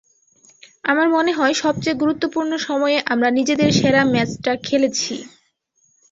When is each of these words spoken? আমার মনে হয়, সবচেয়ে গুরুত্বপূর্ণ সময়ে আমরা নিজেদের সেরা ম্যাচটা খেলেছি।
আমার 0.83 1.07
মনে 1.09 1.31
হয়, 1.33 1.53
সবচেয়ে 1.63 1.99
গুরুত্বপূর্ণ 2.01 2.51
সময়ে 2.67 2.97
আমরা 3.07 3.29
নিজেদের 3.37 3.69
সেরা 3.79 4.01
ম্যাচটা 4.13 4.51
খেলেছি। 4.63 5.13